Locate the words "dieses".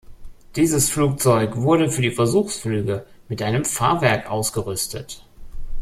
0.55-0.89